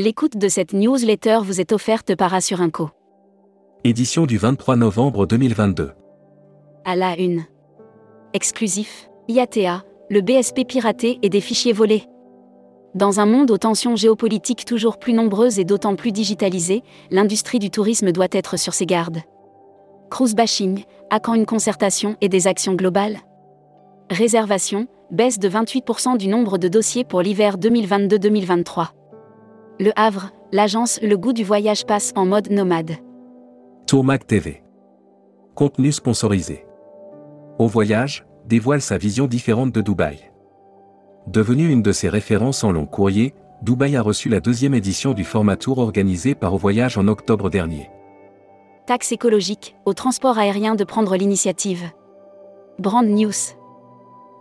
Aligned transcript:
L'écoute 0.00 0.36
de 0.36 0.46
cette 0.46 0.74
newsletter 0.74 1.40
vous 1.42 1.60
est 1.60 1.72
offerte 1.72 2.14
par 2.14 2.32
Assurinco. 2.32 2.90
Édition 3.82 4.26
du 4.26 4.38
23 4.38 4.76
novembre 4.76 5.26
2022. 5.26 5.90
À 6.84 6.94
la 6.94 7.18
une. 7.18 7.42
Exclusif, 8.32 9.10
IATA, 9.26 9.82
le 10.08 10.20
BSP 10.20 10.68
piraté 10.68 11.18
et 11.22 11.28
des 11.28 11.40
fichiers 11.40 11.72
volés. 11.72 12.04
Dans 12.94 13.18
un 13.18 13.26
monde 13.26 13.50
aux 13.50 13.58
tensions 13.58 13.96
géopolitiques 13.96 14.64
toujours 14.64 15.00
plus 15.00 15.14
nombreuses 15.14 15.58
et 15.58 15.64
d'autant 15.64 15.96
plus 15.96 16.12
digitalisées, 16.12 16.84
l'industrie 17.10 17.58
du 17.58 17.70
tourisme 17.70 18.12
doit 18.12 18.28
être 18.30 18.56
sur 18.56 18.74
ses 18.74 18.86
gardes. 18.86 19.22
Cruise 20.12 20.36
bashing, 20.36 20.84
à 21.10 21.18
quand 21.18 21.34
une 21.34 21.44
concertation 21.44 22.16
et 22.20 22.28
des 22.28 22.46
actions 22.46 22.74
globales 22.74 23.18
Réservation, 24.10 24.86
baisse 25.10 25.40
de 25.40 25.48
28% 25.48 26.18
du 26.18 26.28
nombre 26.28 26.56
de 26.56 26.68
dossiers 26.68 27.02
pour 27.02 27.20
l'hiver 27.20 27.58
2022-2023. 27.58 28.90
Le 29.80 29.92
Havre, 29.94 30.32
l'agence 30.50 30.98
Le 31.02 31.16
Goût 31.16 31.32
du 31.32 31.44
Voyage 31.44 31.86
passe 31.86 32.12
en 32.16 32.26
mode 32.26 32.50
nomade. 32.50 32.96
Tourmac 33.86 34.26
TV. 34.26 34.60
Contenu 35.54 35.92
sponsorisé. 35.92 36.66
Au 37.60 37.68
voyage, 37.68 38.26
dévoile 38.44 38.80
sa 38.80 38.98
vision 38.98 39.28
différente 39.28 39.70
de 39.70 39.80
Dubaï. 39.80 40.32
Devenue 41.28 41.70
une 41.70 41.82
de 41.82 41.92
ses 41.92 42.08
références 42.08 42.64
en 42.64 42.72
long 42.72 42.86
courrier, 42.86 43.34
Dubaï 43.62 43.94
a 43.94 44.02
reçu 44.02 44.28
la 44.28 44.40
deuxième 44.40 44.74
édition 44.74 45.12
du 45.12 45.22
format 45.22 45.56
tour 45.56 45.78
organisé 45.78 46.34
par 46.34 46.54
Au 46.54 46.58
Voyage 46.58 46.98
en 46.98 47.06
octobre 47.06 47.48
dernier. 47.48 47.88
Taxe 48.86 49.12
écologique, 49.12 49.76
au 49.84 49.94
transport 49.94 50.38
aérien 50.38 50.74
de 50.74 50.82
prendre 50.82 51.14
l'initiative. 51.14 51.84
Brand 52.80 53.06
News. 53.06 53.54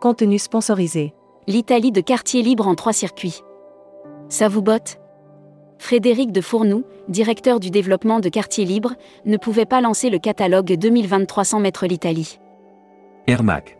Contenu 0.02 0.40
sponsorisé. 0.40 1.14
L'Italie 1.45 1.92
de 1.92 2.02
quartier 2.02 2.42
libre 2.42 2.67
en 2.67 2.73
trois 2.73 2.94
circuits. 2.94 3.42
Ça 4.30 4.47
vous 4.47 4.64
botte? 4.64 4.97
Frédéric 5.80 6.31
de 6.31 6.42
Fournoux, 6.42 6.83
directeur 7.08 7.59
du 7.59 7.70
développement 7.70 8.20
de 8.20 8.30
quartier 8.30 8.66
libre, 8.66 8.94
ne 9.25 9.38
pouvait 9.38 9.66
pas 9.66 9.81
lancer 9.81 10.09
le 10.09 10.17
catalogue 10.17 10.73
2023 10.73 11.44
sans 11.44 11.59
mettre 11.59 11.86
l'Italie. 11.86 12.39
Air 13.28 13.44
Mac. 13.44 13.78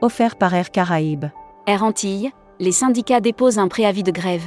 Offert 0.00 0.36
par 0.36 0.54
Air 0.54 0.70
Caraïbes. 0.70 1.26
Air 1.66 1.82
Antilles, 1.82 2.30
les 2.60 2.72
syndicats 2.72 3.20
déposent 3.20 3.58
un 3.58 3.68
préavis 3.68 4.02
de 4.02 4.10
grève. 4.10 4.46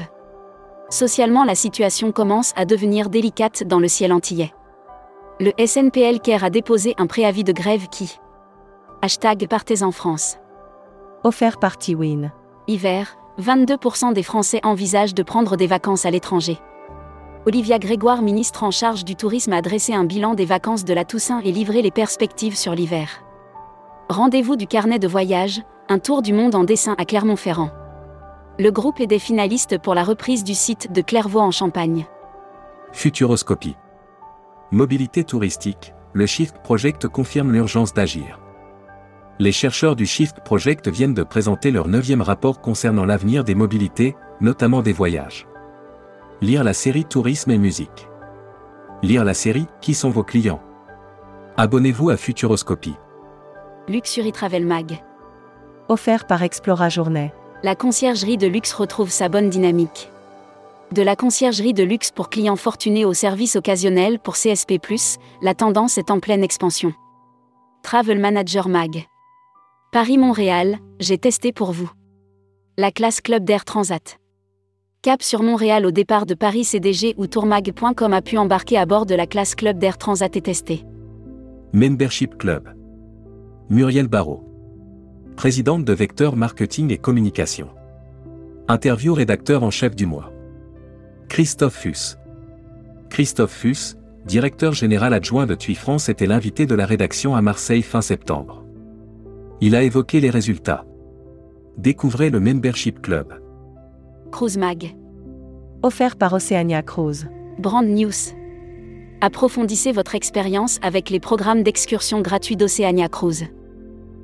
Socialement, 0.89 1.45
la 1.45 1.55
situation 1.55 2.11
commence 2.11 2.53
à 2.55 2.65
devenir 2.65 3.09
délicate 3.09 3.63
dans 3.63 3.79
le 3.79 3.87
ciel 3.87 4.11
antillais. 4.11 4.53
Le 5.39 5.51
SNPL 5.57 6.19
Care 6.19 6.43
a 6.43 6.49
déposé 6.49 6.93
un 6.97 7.07
préavis 7.07 7.43
de 7.43 7.53
grève 7.53 7.87
qui. 7.89 8.19
Hashtag 9.01 9.47
Partez 9.47 9.81
en 9.81 9.91
France. 9.91 10.37
Offert 11.23 11.57
par 11.57 11.77
Tiwin. 11.77 12.31
Hiver, 12.67 13.17
22% 13.39 14.13
des 14.13 14.23
Français 14.23 14.59
envisagent 14.63 15.13
de 15.13 15.23
prendre 15.23 15.55
des 15.55 15.67
vacances 15.67 16.05
à 16.05 16.11
l'étranger. 16.11 16.59
Olivia 17.45 17.79
Grégoire, 17.79 18.21
ministre 18.21 18.63
en 18.63 18.71
charge 18.71 19.03
du 19.03 19.15
tourisme, 19.15 19.53
a 19.53 19.61
dressé 19.61 19.93
un 19.93 20.03
bilan 20.03 20.35
des 20.35 20.45
vacances 20.45 20.85
de 20.85 20.93
la 20.93 21.05
Toussaint 21.05 21.39
et 21.39 21.51
livré 21.51 21.81
les 21.81 21.89
perspectives 21.89 22.57
sur 22.57 22.75
l'hiver. 22.75 23.23
Rendez-vous 24.09 24.55
du 24.55 24.67
carnet 24.67 24.99
de 24.99 25.07
voyage, 25.07 25.61
un 25.87 25.97
tour 25.97 26.21
du 26.21 26.33
monde 26.33 26.53
en 26.53 26.63
dessin 26.63 26.95
à 26.97 27.05
Clermont-Ferrand. 27.05 27.71
Le 28.59 28.69
groupe 28.69 28.99
est 28.99 29.07
des 29.07 29.17
finalistes 29.17 29.79
pour 29.79 29.95
la 29.95 30.03
reprise 30.03 30.43
du 30.43 30.53
site 30.53 30.91
de 30.91 31.01
Clairvaux 31.01 31.39
en 31.39 31.51
Champagne. 31.51 32.05
Futuroscopie. 32.91 33.77
Mobilité 34.71 35.23
touristique, 35.23 35.93
le 36.13 36.25
Shift 36.25 36.57
Project 36.61 37.07
confirme 37.07 37.53
l'urgence 37.53 37.93
d'agir. 37.93 38.40
Les 39.41 39.51
chercheurs 39.51 39.95
du 39.95 40.05
Shift 40.05 40.41
Project 40.41 40.87
viennent 40.87 41.15
de 41.15 41.23
présenter 41.23 41.71
leur 41.71 41.87
neuvième 41.87 42.21
rapport 42.21 42.61
concernant 42.61 43.05
l'avenir 43.05 43.43
des 43.43 43.55
mobilités, 43.55 44.15
notamment 44.39 44.83
des 44.83 44.93
voyages. 44.93 45.47
Lire 46.41 46.63
la 46.63 46.73
série 46.73 47.05
Tourisme 47.05 47.49
et 47.49 47.57
musique. 47.57 48.07
Lire 49.01 49.25
la 49.25 49.33
série 49.33 49.65
Qui 49.81 49.95
sont 49.95 50.11
vos 50.11 50.21
clients? 50.21 50.61
Abonnez-vous 51.57 52.11
à 52.11 52.17
Futuroscopie. 52.17 52.93
Luxury 53.87 54.31
Travel 54.31 54.63
Mag. 54.63 55.01
Offert 55.89 56.27
par 56.27 56.43
Explora 56.43 56.89
Journée. 56.89 57.33
La 57.63 57.73
conciergerie 57.73 58.37
de 58.37 58.45
luxe 58.45 58.73
retrouve 58.73 59.09
sa 59.09 59.27
bonne 59.27 59.49
dynamique. 59.49 60.11
De 60.91 61.01
la 61.01 61.15
conciergerie 61.15 61.73
de 61.73 61.83
luxe 61.83 62.11
pour 62.11 62.29
clients 62.29 62.57
fortunés 62.57 63.05
au 63.05 63.13
service 63.15 63.55
occasionnel 63.55 64.19
pour 64.19 64.35
CSP, 64.35 64.73
la 65.41 65.55
tendance 65.55 65.97
est 65.97 66.11
en 66.11 66.19
pleine 66.19 66.43
expansion. 66.43 66.93
Travel 67.81 68.19
Manager 68.19 68.69
Mag. 68.69 69.07
Paris-Montréal, 69.91 70.77
j'ai 71.01 71.17
testé 71.17 71.51
pour 71.51 71.73
vous. 71.73 71.91
La 72.77 72.91
classe 72.91 73.19
Club 73.19 73.43
d'Air 73.43 73.65
Transat. 73.65 74.19
Cap 75.01 75.21
sur 75.21 75.43
Montréal 75.43 75.85
au 75.85 75.91
départ 75.91 76.25
de 76.25 76.33
Paris 76.33 76.63
CDG 76.63 77.13
ou 77.17 77.27
tourmag.com 77.27 78.13
a 78.13 78.21
pu 78.21 78.37
embarquer 78.37 78.77
à 78.77 78.85
bord 78.85 79.05
de 79.05 79.15
la 79.15 79.27
classe 79.27 79.53
Club 79.53 79.79
d'Air 79.79 79.97
Transat 79.97 80.33
et 80.37 80.41
tester. 80.41 80.85
Membership 81.73 82.37
Club. 82.37 82.69
Muriel 83.69 84.07
Barrault. 84.07 84.45
Présidente 85.35 85.83
de 85.83 85.91
Vecteur 85.91 86.37
Marketing 86.37 86.89
et 86.93 86.97
Communication. 86.97 87.67
Interview 88.69 89.13
rédacteur 89.13 89.61
en 89.61 89.71
chef 89.71 89.93
du 89.93 90.05
mois. 90.05 90.31
Christophe 91.27 91.75
Fuss. 91.75 92.17
Christophe 93.09 93.51
Fuss, 93.51 93.97
directeur 94.25 94.71
général 94.71 95.13
adjoint 95.13 95.47
de 95.47 95.55
TUI 95.55 95.75
France, 95.75 96.07
était 96.07 96.27
l'invité 96.27 96.65
de 96.65 96.75
la 96.75 96.85
rédaction 96.85 97.35
à 97.35 97.41
Marseille 97.41 97.81
fin 97.81 98.01
septembre. 98.01 98.60
Il 99.63 99.75
a 99.75 99.83
évoqué 99.83 100.19
les 100.19 100.31
résultats. 100.31 100.85
Découvrez 101.77 102.31
le 102.31 102.39
Membership 102.39 102.99
Club. 102.99 103.39
Cruise 104.31 104.57
Mag. 104.57 104.95
Offert 105.83 106.15
par 106.15 106.33
Oceania 106.33 106.81
Cruise. 106.81 107.29
Brand 107.59 107.85
News. 107.85 108.33
Approfondissez 109.21 109.91
votre 109.91 110.15
expérience 110.15 110.79
avec 110.81 111.11
les 111.11 111.19
programmes 111.19 111.61
d'excursion 111.61 112.21
gratuits 112.21 112.55
d'Oceania 112.55 113.07
Cruise. 113.07 113.45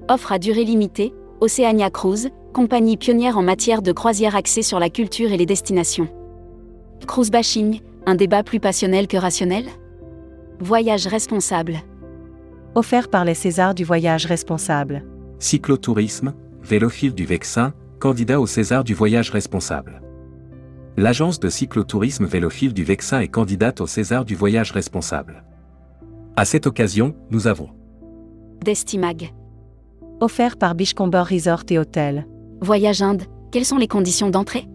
Offre 0.10 0.32
à 0.32 0.40
durée 0.40 0.64
limitée, 0.64 1.14
Oceania 1.40 1.92
Cruise, 1.92 2.32
compagnie 2.52 2.98
pionnière 2.98 3.38
en 3.38 3.44
matière 3.44 3.84
de 3.84 3.92
croisière 3.92 4.36
axée 4.36 4.64
sur 4.64 4.80
la 4.80 4.90
culture 4.90 5.32
et 5.32 5.38
les 5.38 5.46
destinations. 5.46 6.08
Cruise 7.06 7.30
bashing, 7.30 7.82
un 8.08 8.16
débat 8.16 8.42
plus 8.42 8.60
passionnel 8.60 9.08
que 9.08 9.18
rationnel 9.18 9.66
Voyage 10.60 11.06
responsable. 11.06 11.76
Offert 12.74 13.08
par 13.10 13.24
les 13.24 13.36
Césars 13.36 13.76
du 13.76 13.84
voyage 13.84 14.26
responsable. 14.26 15.04
Cyclotourisme, 15.40 16.34
Vélophile 16.64 17.14
du 17.14 17.26
Vexin, 17.26 17.74
candidat 18.00 18.40
au 18.40 18.48
César 18.48 18.84
du 18.84 18.96
voyage 18.96 19.30
responsable. 19.30 20.02
L'agence 20.98 21.40
de 21.40 21.48
cyclotourisme 21.48 22.26
Vélophile 22.26 22.74
du 22.74 22.84
Vexin 22.84 23.20
est 23.20 23.28
candidate 23.28 23.80
au 23.80 23.86
César 23.86 24.26
du 24.26 24.34
voyage 24.34 24.72
responsable. 24.72 25.44
À 26.36 26.44
cette 26.44 26.66
occasion, 26.66 27.16
nous 27.30 27.46
avons 27.46 27.70
Destimag. 28.66 29.32
Offert 30.22 30.58
par 30.58 30.74
Bichcomber 30.74 31.24
Resort 31.30 31.66
et 31.70 31.78
Hôtel. 31.78 32.26
Voyage 32.62 33.04
Inde, 33.04 33.24
quelles 33.52 33.66
sont 33.66 33.78
les 33.78 33.88
conditions 33.88 34.32
d'entrée? 34.32 34.66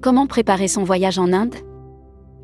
Comment 0.00 0.26
préparer 0.26 0.68
son 0.68 0.82
voyage 0.82 1.18
en 1.18 1.30
Inde? 1.34 1.56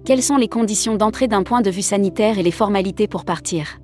Quelles 0.05 0.22
sont 0.22 0.37
les 0.37 0.49
conditions 0.49 0.97
d'entrée 0.97 1.27
d'un 1.27 1.43
point 1.43 1.62
de 1.62 1.71
vue 1.71 1.81
sanitaire 1.81 2.39
et 2.39 2.43
les 2.43 2.51
formalités 2.51 3.09
pour 3.09 3.25
partir? 3.25 3.78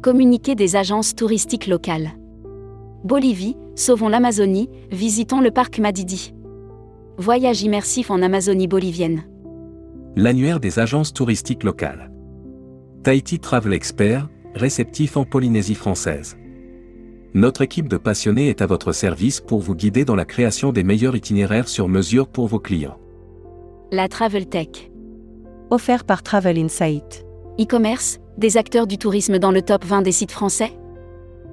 Communiquer 0.00 0.54
des 0.54 0.76
agences 0.76 1.14
touristiques 1.14 1.66
locales. 1.66 2.12
Bolivie, 3.04 3.56
sauvons 3.76 4.10
l'Amazonie, 4.10 4.68
visitons 4.90 5.40
le 5.40 5.50
parc 5.50 5.78
Madidi. 5.78 6.34
Voyage 7.16 7.62
immersif 7.62 8.10
en 8.10 8.20
Amazonie 8.20 8.68
bolivienne. 8.68 9.24
L'annuaire 10.16 10.60
des 10.60 10.78
agences 10.78 11.14
touristiques 11.14 11.62
locales. 11.62 12.12
Tahiti 13.02 13.38
Travel 13.38 13.72
Expert, 13.72 14.28
réceptif 14.54 15.16
en 15.16 15.24
Polynésie 15.24 15.74
française. 15.74 16.36
Notre 17.32 17.62
équipe 17.62 17.88
de 17.88 17.96
passionnés 17.96 18.50
est 18.50 18.60
à 18.60 18.66
votre 18.66 18.92
service 18.92 19.40
pour 19.40 19.60
vous 19.60 19.74
guider 19.74 20.04
dans 20.04 20.16
la 20.16 20.26
création 20.26 20.70
des 20.70 20.82
meilleurs 20.82 21.16
itinéraires 21.16 21.68
sur 21.68 21.88
mesure 21.88 22.28
pour 22.28 22.48
vos 22.48 22.58
clients. 22.58 22.98
La 23.92 24.08
Travel 24.08 24.46
Tech. 24.46 24.90
Offert 25.70 26.04
par 26.04 26.22
Travel 26.22 26.58
Insight. 26.58 27.24
E-commerce, 27.58 28.18
des 28.36 28.58
acteurs 28.58 28.86
du 28.86 28.98
tourisme 28.98 29.38
dans 29.38 29.52
le 29.52 29.62
top 29.62 29.86
20 29.86 30.02
des 30.02 30.12
sites 30.12 30.32
français 30.32 30.72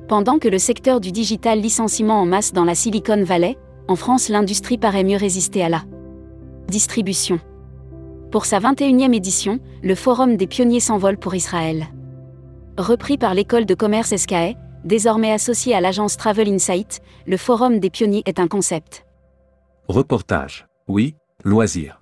pendant 0.07 0.39
que 0.39 0.47
le 0.47 0.57
secteur 0.57 1.01
du 1.01 1.11
digital 1.11 1.59
licenciement 1.59 2.21
en 2.21 2.25
masse 2.25 2.53
dans 2.53 2.63
la 2.63 2.75
Silicon 2.75 3.23
Valley, 3.23 3.57
en 3.87 3.95
France 3.95 4.29
l'industrie 4.29 4.77
paraît 4.77 5.03
mieux 5.03 5.17
résister 5.17 5.63
à 5.63 5.69
la 5.69 5.83
distribution. 6.69 7.39
Pour 8.31 8.45
sa 8.45 8.59
21e 8.59 9.13
édition, 9.13 9.59
le 9.83 9.95
Forum 9.95 10.37
des 10.37 10.47
pionniers 10.47 10.79
s'envole 10.79 11.17
pour 11.17 11.35
Israël. 11.35 11.87
Repris 12.77 13.17
par 13.17 13.33
l'école 13.33 13.65
de 13.65 13.73
commerce 13.73 14.15
SKE, 14.15 14.55
désormais 14.83 15.31
associé 15.31 15.73
à 15.73 15.81
l'agence 15.81 16.17
Travel 16.17 16.49
Insight, 16.49 17.01
le 17.25 17.37
Forum 17.37 17.79
des 17.79 17.89
pionniers 17.89 18.23
est 18.25 18.39
un 18.39 18.47
concept. 18.47 19.05
Reportage. 19.87 20.67
Oui, 20.87 21.15
loisir. 21.43 22.01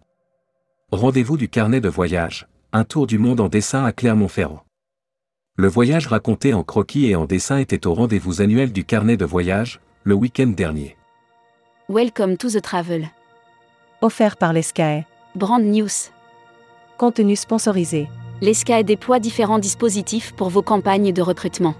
Rendez-vous 0.91 1.37
du 1.37 1.49
carnet 1.49 1.81
de 1.81 1.89
voyage, 1.89 2.47
un 2.73 2.83
tour 2.83 3.07
du 3.07 3.17
monde 3.17 3.39
en 3.39 3.49
dessin 3.49 3.83
à 3.83 3.91
Clermont-Ferrand. 3.91 4.64
Le 5.57 5.69
voyage 5.69 6.07
raconté 6.07 6.53
en 6.53 6.63
croquis 6.63 7.05
et 7.05 7.15
en 7.15 7.23
dessin 7.23 7.59
était 7.59 7.87
au 7.87 7.93
rendez-vous 7.93 8.41
annuel 8.41 8.73
du 8.73 8.83
carnet 8.83 9.15
de 9.15 9.23
voyage, 9.23 9.79
le 10.03 10.13
week-end 10.13 10.47
dernier. 10.47 10.97
Welcome 11.87 12.35
to 12.35 12.49
the 12.49 12.61
travel. 12.61 13.07
Offert 14.01 14.35
par 14.35 14.51
l'ESCAE. 14.51 15.05
Brand 15.33 15.63
News. 15.63 16.11
Contenu 16.97 17.37
sponsorisé. 17.37 18.09
L'ESCA 18.41 18.83
déploie 18.83 19.19
différents 19.19 19.59
dispositifs 19.59 20.33
pour 20.33 20.49
vos 20.49 20.61
campagnes 20.61 21.13
de 21.13 21.21
recrutement. 21.21 21.75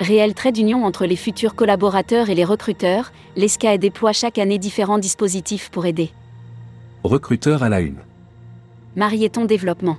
Réel 0.00 0.34
trait 0.34 0.50
d'union 0.50 0.84
entre 0.84 1.06
les 1.06 1.14
futurs 1.14 1.54
collaborateurs 1.54 2.28
et 2.28 2.34
les 2.34 2.44
recruteurs, 2.44 3.12
l'ESCA 3.36 3.78
déploie 3.78 4.12
chaque 4.12 4.38
année 4.38 4.58
différents 4.58 4.98
dispositifs 4.98 5.70
pour 5.70 5.86
aider. 5.86 6.10
Recruteur 7.04 7.62
à 7.62 7.68
la 7.68 7.82
une. 7.82 7.98
Marieton 8.96 9.44
Développement. 9.44 9.98